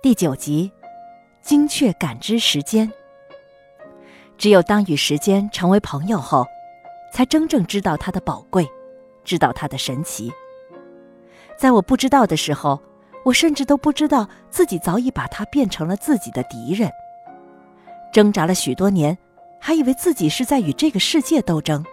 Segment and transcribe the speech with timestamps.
[0.00, 0.70] 第九集，
[1.42, 2.88] 精确感知时间。
[4.36, 6.46] 只有当与时间成为朋友后，
[7.12, 8.64] 才真正知道它的宝贵，
[9.24, 10.32] 知道它的神奇。
[11.56, 12.80] 在我不知道的时候，
[13.24, 16.88] 我甚至都不知道自己早已把它变成了自己的敌人。
[18.12, 19.18] 挣扎了许多年，
[19.58, 21.84] 还以为自己是在与这个世界斗争。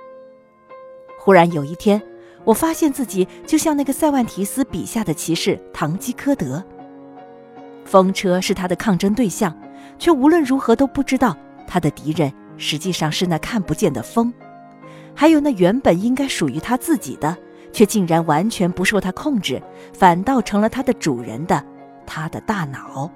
[1.17, 1.99] 忽然有一天，
[2.43, 6.63] 我发现自己就像那个塞万提斯笔下的骑士堂吉诃德。
[7.85, 9.55] 风车是他的抗争对象，
[9.97, 14.33] 却无论如何都不知道他的敌人实际上是那看不见的风，
[15.13, 17.37] 还有那原本应该属于他自己的，
[17.71, 19.61] 却竟然完全不受他控制，
[19.93, 21.63] 反倒成了他的主人的
[22.05, 23.09] 他的大脑。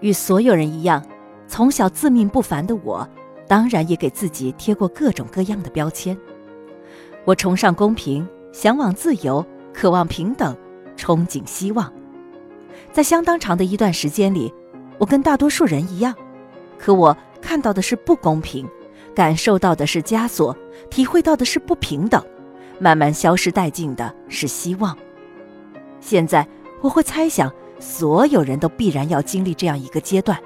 [0.00, 1.02] 与所有人一样，
[1.48, 3.08] 从小自命不凡的我，
[3.48, 6.16] 当然也给自己贴过各种各样的标签。
[7.24, 10.56] 我崇尚公平，向往自由，渴望平等，
[10.96, 11.92] 憧憬希望。
[12.96, 14.50] 在相当长的一段时间里，
[14.96, 16.14] 我跟大多数人一样，
[16.78, 18.66] 可我看到的是不公平，
[19.14, 20.56] 感受到的是枷锁，
[20.88, 22.24] 体会到的是不平等，
[22.78, 24.96] 慢慢消失殆尽的是希望。
[26.00, 26.48] 现在
[26.80, 30.40] 我会猜想，所有人都必然要经历这样一个阶段，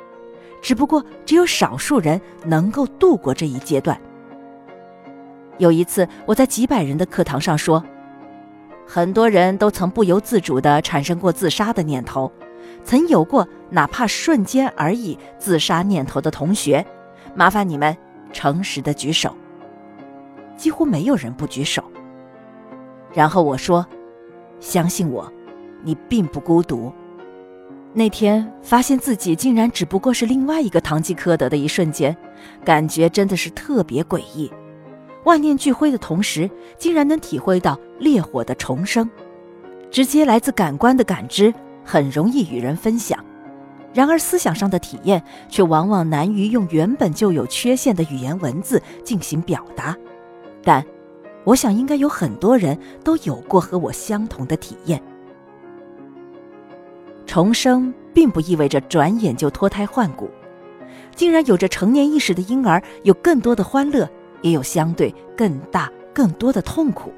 [0.61, 3.97] 只不过只有少数人能够度过这一阶段。
[5.59, 7.81] 有一次，我在几百人的课堂上说。
[8.93, 12.33] 很多人都曾不由自主地产生过自杀的念头，
[12.85, 16.85] 曾有过哪怕瞬间而已自杀念头的同学，
[17.35, 17.97] 麻烦你们
[18.33, 19.35] 诚实的举手。
[20.57, 21.83] 几乎没有人不举手。
[23.13, 23.87] 然后我说
[24.61, 25.33] ：“相信我，
[25.83, 26.93] 你并不孤独。”
[27.93, 32.17] 那天发现自己竟然只不过是另外一个堂吉诃德的一瞬间，
[32.65, 34.51] 感觉真的是特别诡异。
[35.25, 39.11] 万念俱灰的同时，竟然能体会到烈火的重生，
[39.91, 41.53] 直接来自感官的感知，
[41.91, 43.19] 很容易与人分享。
[43.93, 49.97] 然而思想上的体验却往往难于用原本就有缺陷的语言文字进行表达。
[50.63, 50.87] 但，
[51.43, 55.03] 我想应该有很多人都有过和我相同的体验。
[57.27, 60.31] 重生并不意味着转眼就脱胎换骨，
[61.17, 64.09] 竟然有着成年意识的婴儿有更多的欢乐。
[64.43, 67.13] 也有相对更大、更多的痛苦。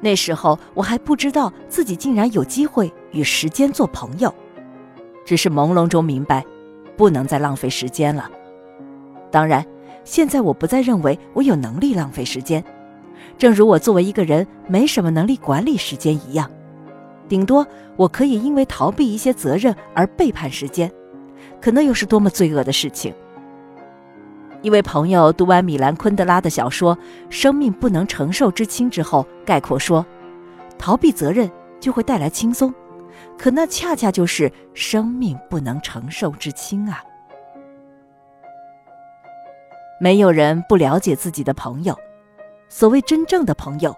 [0.00, 4.32] 那时候我还不知道自己竟然有机会与时间做朋友，
[5.24, 6.44] 只是朦胧中明白，
[6.96, 8.30] 不能再浪费时间了。
[9.30, 9.64] 当然，
[10.04, 12.64] 现在我不再认为我有能力浪费时间，
[13.36, 16.50] 正如我作为一个人没什么能力管理时间一样，
[17.28, 17.66] 顶多
[17.96, 20.90] 我可以因为逃避一些责任而背叛时间，
[21.60, 23.12] 可那又是多么罪恶的事情！
[24.62, 26.96] 一位朋友读完米兰昆德拉的小说
[27.30, 30.04] 《生命不能承受之轻》之后，概括说
[30.76, 31.48] ：“逃避责任
[31.78, 32.74] 就会带来轻松，
[33.38, 37.02] 可那恰恰就是生命不能承受之轻啊！”
[40.00, 41.96] 没有人不了解自己的朋友，
[42.68, 43.96] 所谓真正的朋友，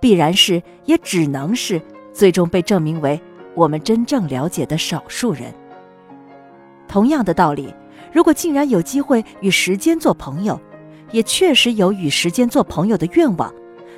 [0.00, 1.80] 必然是也只能是
[2.12, 3.20] 最终被证明为
[3.54, 5.54] 我们真正了解的少数人。
[6.88, 7.72] 同样的道理。
[8.12, 10.60] 如果竟然有机会与时间做朋友，
[11.12, 13.54] 也确实有与时间做朋友的愿望，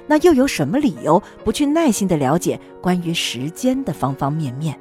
[0.06, 4.78] 那又有什么理由不去耐心的了解关于时间的方方面面？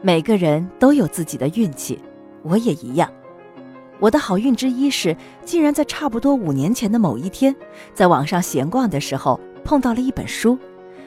[0.00, 1.98] 每个人都有自己的运气，
[2.42, 3.10] 我也一样。
[4.00, 7.54] 我的好运之一是，竟然在差不多五年前的某一天，
[7.94, 10.58] 在网上闲逛的时候碰到了一本书，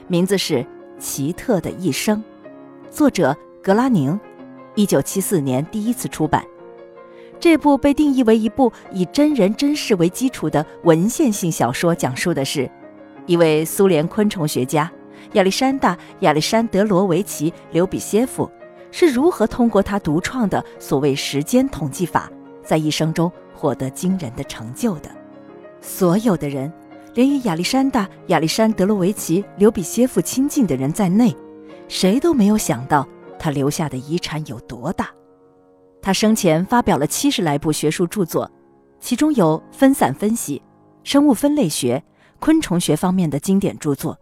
[0.08, 0.56] 名字是
[0.98, 2.18] 《奇特的一生》，
[2.90, 4.18] 作者格拉宁，
[4.76, 6.46] 一九七四年第一次出版。
[7.38, 12.72] 这部被定义为一部以真人真事为基础的文献性小说，讲述的是，
[13.26, 14.92] 一位苏联昆虫学家
[15.34, 18.50] 亚历山大·亚历山德罗维奇·刘比歇夫
[18.92, 22.32] 是如何通过他独创的所谓时间统计法，
[22.64, 25.10] 在一生中获得惊人的成就的。
[25.82, 26.72] 所有的人，
[27.14, 31.36] 连与亚历山大·亚历山德罗维奇·刘比歇夫亲近的人在内，
[31.88, 33.06] 谁都没有想到
[33.38, 35.10] 他留下的遗产有多大。
[36.02, 38.50] 他生前发表了七十来部学术著作，
[39.00, 40.62] 其中有分散分析、
[41.04, 42.02] 生物分类学、
[42.40, 44.18] 昆虫学方面的经典著作。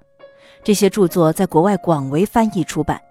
[0.63, 3.01] 这些著作在国外广为翻译出版，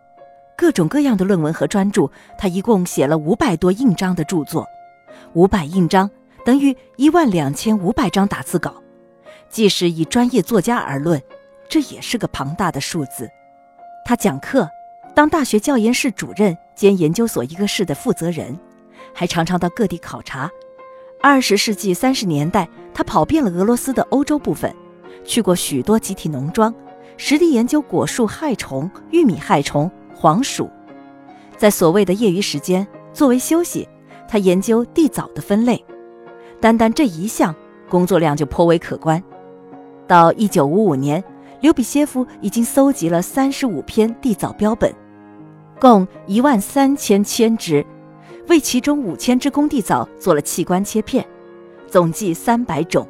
[0.56, 2.10] 各种各样的论文和专著。
[2.38, 4.66] 他一共写了五百多印章的著作，
[5.34, 6.10] 五百印章
[6.44, 8.74] 等于一万两千五百张打字稿。
[9.48, 11.20] 即使以专业作家而论，
[11.68, 13.28] 这也是个庞大的数字。
[14.04, 14.68] 他讲课。
[15.14, 18.58] 当大学教研室主任兼研究所一个室的负责人，
[19.12, 20.50] 还常常到各地考察。
[21.20, 24.74] 二十世纪三十年代，他跑遍了俄罗斯的欧洲部分，
[25.24, 26.74] 去过许多集体农庄，
[27.16, 30.68] 实地研究果树害虫、玉米害虫、黄鼠。
[31.56, 33.88] 在所谓的业余时间，作为休息，
[34.28, 35.84] 他研究地藻的分类。
[36.60, 37.54] 单单这一项
[37.88, 39.22] 工作量就颇为可观。
[40.06, 41.22] 到一九五五年，
[41.60, 44.92] 刘比歇夫已经搜集了三十五篇地藻标本，
[45.80, 47.84] 共一万三千千只，
[48.48, 51.24] 为其中五千只公地藻做了器官切片，
[51.88, 53.06] 总计三百种。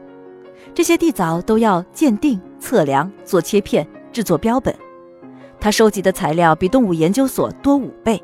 [0.75, 4.75] 这些地藻都要鉴定、测量、做切片、制作标本。
[5.61, 8.21] 他收集的材料比动物研究所多五倍。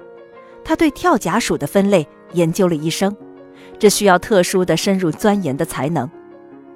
[0.65, 3.15] 他对跳甲属的分类研究了一生。
[3.79, 6.09] 这需要特殊的深入钻研的才能，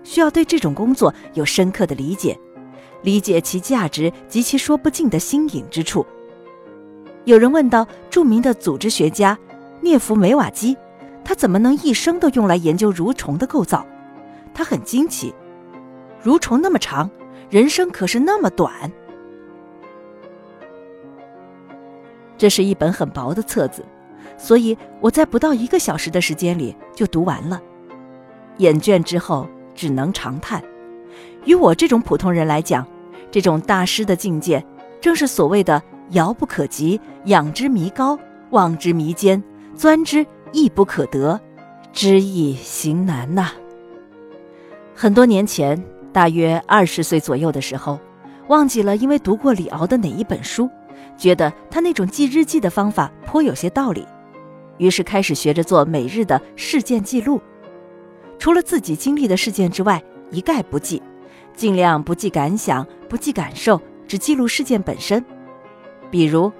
[0.05, 2.39] 需要对这种工作有深刻的理解，
[3.03, 6.07] 理解其价值及其说不尽的新颖之处。
[7.25, 9.37] 有人问到著名的组织学家
[9.81, 10.77] 涅弗梅瓦基，
[11.25, 13.85] 他怎么能一生都用来研究蠕虫的构造？
[14.55, 15.35] 他很惊奇，
[16.25, 17.11] 蠕虫那么长，
[17.51, 18.91] 人生可是那么短。
[22.39, 23.85] 这是一本很薄的册子。
[24.39, 27.61] 所以我在不到一个小时的时间里就读完了，
[28.57, 30.63] 眼倦之后只能长叹。
[31.45, 32.85] 与我这种普通人来讲，
[33.31, 34.65] 这种大师的境界，
[35.01, 35.81] 正是所谓的
[36.11, 38.19] 遥不可及、仰之弥高、
[38.51, 39.41] 望之弥坚、
[39.77, 41.41] 钻之亦不可得、
[41.93, 43.53] 知易行难呐。
[44.95, 45.81] 很多年前，
[46.13, 47.99] 大约二十岁左右的时候，
[48.49, 50.69] 忘记了因为读过李敖的哪一本书，
[51.17, 54.07] 觉得他那种记日记的方法颇有些道理。
[54.79, 57.41] 于是开始学着做每日的事件记录，
[58.39, 61.01] 除了自己经历的事件之外，一概不记，
[61.55, 65.25] 尽量不记感想，不记感受，只记录事件本身。
[66.11, 66.51] 比如，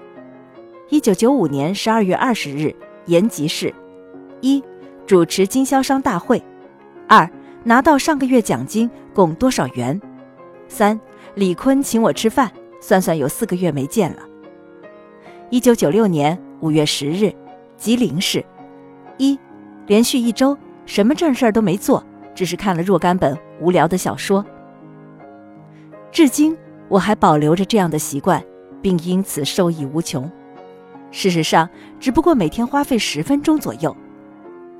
[0.89, 2.73] 一九九五年十二月二十日，
[3.05, 3.73] 延吉市：
[4.41, 4.63] 一、
[5.05, 6.39] 主持经销商大会；
[7.07, 7.29] 二、
[7.63, 9.99] 拿到上个月奖金共多少元；
[10.67, 10.99] 三、
[11.35, 12.51] 李坤请我吃饭，
[12.81, 14.23] 算算有四个月没见了。
[15.49, 17.33] 一九九六年五月十日。
[17.75, 18.45] 吉林市，
[19.17, 19.37] 一，
[19.87, 22.01] 连续一周什么正事儿都没做，
[22.33, 24.45] 只是看了若干本无聊的小说。
[26.09, 26.55] 至今
[26.87, 28.41] 我还保留着这样的习惯，
[28.81, 30.31] 并因此受益无穷。
[31.11, 31.69] 事实上，
[31.99, 33.93] 只不过每天花费十分钟左右。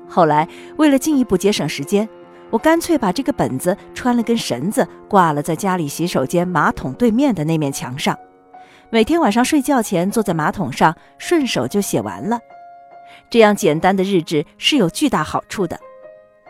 [0.08, 0.48] 后来
[0.78, 2.08] 为了进一步节省时间，
[2.54, 8.16] 我干脆把这个本子穿了根绳子挂了在家里洗手间马桶对面的那面墙上，
[8.90, 12.38] 每天晚上睡觉前坐在马桶上，顺手就写完了。
[13.28, 15.76] 这样简单的日志是有巨大好处的，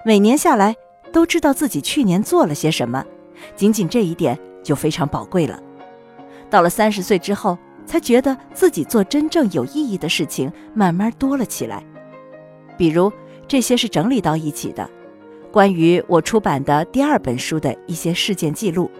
[0.05, 0.77] 每年下来
[1.11, 3.03] 都知道自己去年做了些什么，
[3.57, 5.59] 仅仅这一点就非常宝贵了。
[6.51, 11.83] 到了三十岁之后，才觉得自己做真正有意义的事情慢慢多了起来。
[12.77, 13.11] 比如
[13.49, 14.87] 这些是整理到一起的，
[15.55, 18.91] 关于我出版的第二本书的一些事件记录。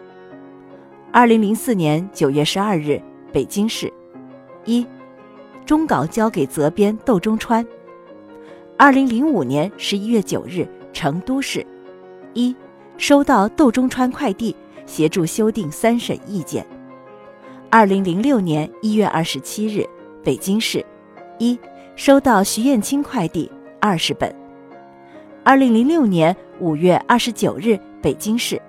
[1.11, 3.03] 二零零四年九月十二日，
[3.33, 3.93] 北京市，
[4.65, 4.87] 一。
[5.67, 7.67] 终稿交给责编窦中川。
[8.77, 11.67] 二零零五年十一月九日，成都市，
[12.35, 12.55] 一
[12.99, 14.55] 收到窦中川快递，
[14.87, 16.65] 协助修订三审意见。
[17.69, 19.85] 二零零六年一月二十七日，
[20.23, 20.87] 北京市，
[21.41, 21.59] 一
[21.97, 23.51] 收到徐艳青快递
[23.81, 24.33] 二十本。
[25.47, 28.61] 二零零六年五月二十九日，北京市，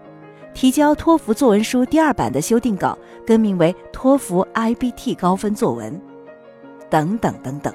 [0.53, 5.99] 提交托福作文书第二版的修订稿，更名为托福 IBT 高分作文。
[6.89, 7.73] 等等等等，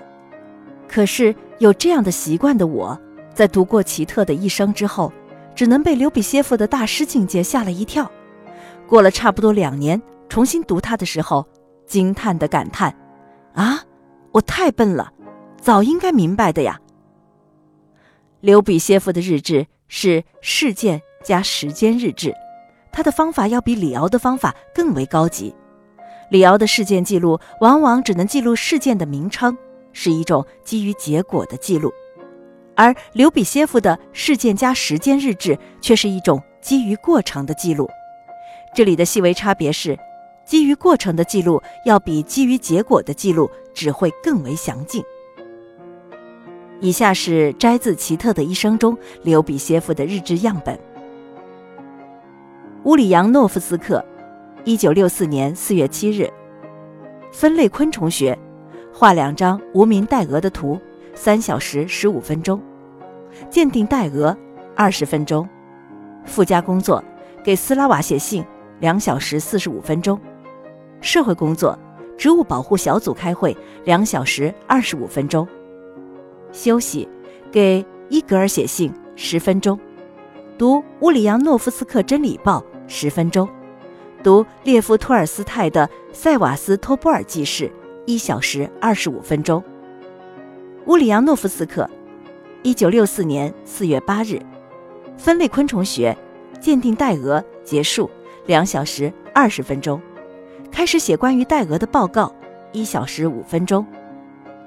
[0.89, 2.99] 可是有这样的习惯的我，
[3.35, 5.13] 在读过奇特的一生之后，
[5.55, 8.11] 只能被刘比歇夫的大师境界吓了一跳。
[8.87, 11.47] 过了差不多两年，重新读他的时候，
[11.87, 12.95] 惊叹的感叹
[13.55, 13.85] ：“啊，
[14.33, 15.13] 我太笨了，
[15.61, 16.81] 早应该明白的呀。”
[18.41, 22.33] 刘比歇夫的日志是事件加时间日志，
[22.93, 25.53] 他的方法要比李敖的方法更为高级。
[26.31, 29.59] 李敖的事件记录往往只能记录事件的名称，
[29.93, 31.91] 是一种基于结果的记录；
[32.77, 37.91] 而刘比歇夫的事件加时间日志却是一种基于过程的记录。
[38.73, 39.99] 这里的细微差别是，
[40.47, 45.03] 基于过程的记录要比基于结果的记录只会更为详尽。
[46.81, 50.79] 以下是摘自奇特的一生中刘比歇夫的日志样本：
[52.85, 54.05] 乌里扬诺夫斯克。
[54.65, 56.29] 一九六四年四月七日，
[57.33, 58.39] 分类昆虫学，
[58.93, 60.79] 画两张无名带蛾的图，
[61.15, 62.59] 三小时十五分钟；
[63.49, 64.37] 鉴定带蛾，
[64.77, 65.47] 二十分钟；
[66.27, 67.03] 附加工作，
[67.43, 68.45] 给斯拉瓦写信，
[68.81, 70.19] 两小时四十五分钟；
[71.01, 71.79] 社会工作，
[72.19, 75.47] 植物保护小组开会，两小时二十五分钟；
[76.53, 77.09] 休息，
[77.51, 79.77] 给伊格尔写信，十分钟；
[80.59, 83.49] 读乌里扬诺夫斯克真理报，十分钟。
[84.23, 87.65] 读列夫·托尔斯泰的《塞瓦斯托波尔记事》，
[88.05, 89.63] 一小时二十五分钟。
[90.87, 91.89] 乌里扬诺夫斯克，
[92.63, 94.39] 一九六四年四月八日，
[95.17, 96.15] 分类昆虫学，
[96.61, 98.11] 鉴定带蛾结束，
[98.45, 99.99] 两小时二十分钟，
[100.71, 102.35] 开始写关于带蛾的报告，
[102.73, 103.87] 一小时五分钟，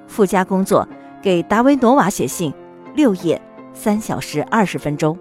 [0.07, 0.87] 附加工作
[1.23, 2.53] 给达维诺瓦写信，
[2.95, 3.41] 六页，
[3.73, 5.17] 三小时二十分钟，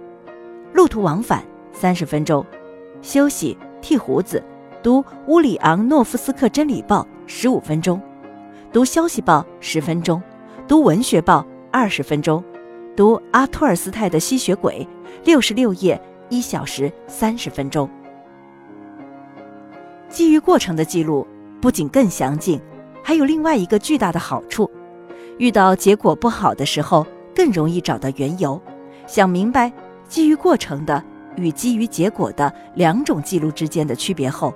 [0.72, 2.44] 路途往返三十分钟，
[3.00, 4.42] 休息剃胡子，
[4.82, 8.02] 读乌里昂诺夫斯克真理报十五分钟，
[8.72, 10.20] 读消息报十分钟。
[10.66, 12.42] 读文学报二十分钟，
[12.96, 14.84] 读阿托尔斯泰的吸血鬼
[15.24, 17.88] 六十六页一小时三十分钟。
[20.08, 21.24] 基于过程的记录
[21.60, 22.60] 不仅更详尽，
[23.04, 24.68] 还有另外一个巨大的好处：
[25.38, 28.60] 遇到结果不好的时候，更容易找到缘由。
[29.06, 29.72] 想明白
[30.08, 31.02] 基于过程的
[31.36, 34.54] 与基于结果的两种记录之间的区别后，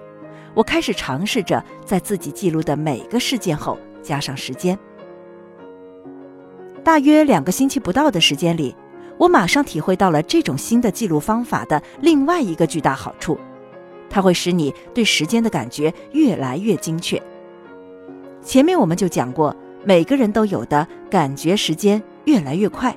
[0.55, 4.79] 我开始尝试着在自己记录的每个事件后加上时间。
[6.85, 8.75] 大约两个星期不到的时间里，
[9.19, 13.37] 我马上体会到了这种新的记录方法的另外一个巨大好处：
[14.09, 17.21] 它会使你对时间的感觉越来越精确。
[18.41, 19.55] 前面我们就讲过，
[19.87, 22.93] 每个人都有的感觉时间越来越快，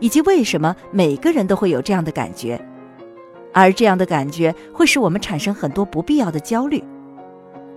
[0.00, 2.62] 以及为什么每个人都会有这样的感觉，
[3.54, 6.84] 而这样的感觉会使我们产生很多不必要的焦虑。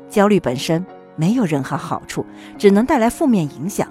[0.09, 0.85] 焦虑本身
[1.15, 2.25] 没有任何好处，
[2.57, 3.87] 只能带来负面影响。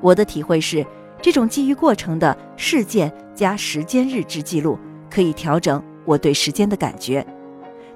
[0.00, 0.82] 我的体会是，
[1.20, 4.78] 这种基于过程的事件加时间日志记录，
[5.10, 7.26] 可以调整我对时间的感觉，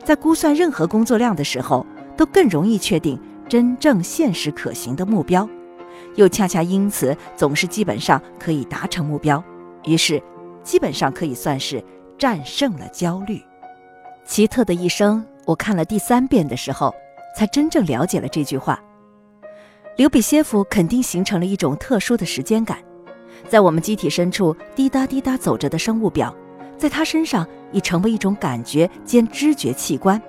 [0.04, 1.86] 在估算任何工作量的时候，
[2.18, 3.18] 都更容易确定
[3.48, 5.48] 真正现实可行的目标，
[6.20, 9.42] 又恰恰因此总是基本上可以达成目标，
[9.84, 10.22] 于是
[10.62, 11.82] 基本上可以算是
[12.18, 13.42] 战胜了焦虑。
[14.26, 16.94] 奇特的一生，我看了第三遍的时候，
[17.34, 18.78] 才真正了解了这句话。
[19.96, 22.76] 刘比歇夫肯定形成了一种特殊的时间感，
[23.48, 26.34] 在我们机体深处滴答滴答走着的生物表，
[26.76, 30.20] 在他身上已成为一种感觉兼知觉器官。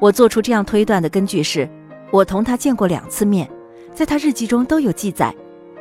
[0.00, 1.70] 我做出这样推断的根据是，
[2.10, 3.48] 我同他见过两次面，
[3.98, 5.34] 在他日记中都有记载，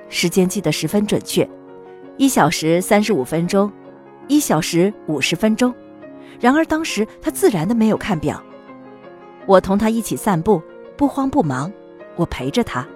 [0.10, 1.48] 时间记得十分准确，
[2.18, 3.72] 一小时三十五分钟，
[4.28, 5.72] 一小时五十分钟。
[6.40, 8.42] 然而当时他自然的没有看表。
[9.46, 10.60] 我同他一起散步，
[10.98, 11.72] 不慌不忙。
[12.16, 12.88] 我陪着他，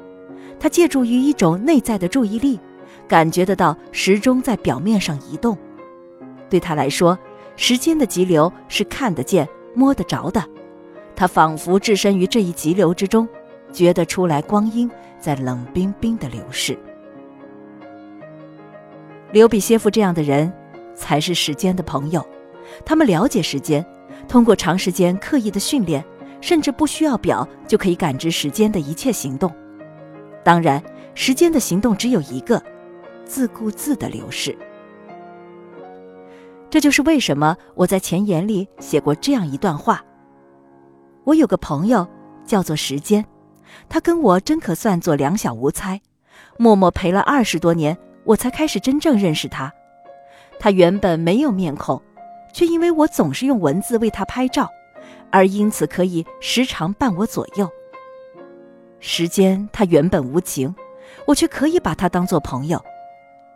[0.59, 2.59] 他借助于一种内在的注意力，
[3.07, 5.55] 感觉得到时钟在表面上移动。
[6.49, 7.15] 对他来说，
[7.55, 10.43] 时间的急流是看得见、摸得着的。
[11.15, 13.29] 他仿佛置身于这一急流之中，
[13.71, 14.89] 觉得出来光阴
[15.21, 16.77] 在冷冰冰的流逝。
[19.31, 20.51] 刘比歇夫这样的人，
[20.93, 22.25] 才是时间的朋友。
[22.83, 23.85] 他们了解时间，
[24.27, 26.03] 通过长时间刻意的训练。
[26.41, 29.53] 甚至不需要表就可以感知时间的一切行动。
[30.43, 30.81] 当然，
[31.13, 32.59] 时间的行动只有一个：
[33.23, 34.57] 自顾自的流逝。
[36.67, 40.03] 这就是为什么我在前言里写过这样一段话。
[41.25, 42.07] 我有个朋友
[42.43, 43.23] 叫做时间，
[43.89, 46.01] 他跟我真可算作两小无猜，
[46.57, 49.71] 默默陪了二十多年，我才开始真正认识他。
[50.59, 52.01] 他原本没有面孔，
[52.53, 54.69] 却因为我总是用文字为他拍照。
[55.31, 57.69] 而因此可以时常伴我左右。
[58.99, 60.75] 时间他原本无情，
[61.25, 62.83] 我却可以把他当做朋友，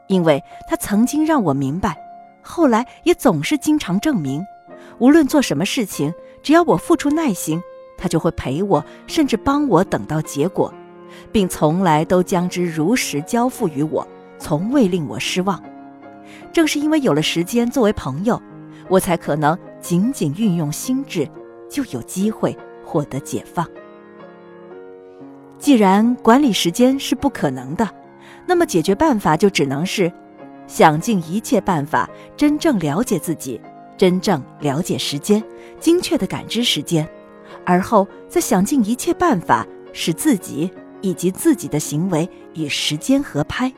[0.08, 1.96] 因为他曾经让我明白，
[2.42, 4.44] 后来也总是经常证明，
[5.00, 7.62] 无论做什么事情，只要我付出耐心，
[7.98, 10.74] 他就会陪我，甚至帮我等到结果，
[11.32, 15.62] 并从来都将之如实交付于我，从未令我失望。
[16.52, 18.42] 正是因为有了时间作为朋友，
[18.90, 21.28] 我才可能仅仅运用心智。
[21.68, 23.68] 就有机会获得解放。
[25.58, 27.90] 既然管理时间是不可能的，
[28.46, 30.10] 那么解决办法就只能是
[30.68, 33.60] 想尽一切办法，真正了解自己，
[33.98, 35.44] 真正了解时间，
[35.80, 37.06] 精确的感知时间，
[37.66, 43.74] 而后再想尽一切办法使自己以及自己的行为与时间合拍，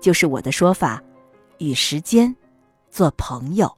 [0.00, 1.02] 就是我的说法，
[1.58, 2.34] 与时间
[2.90, 3.70] 做朋友。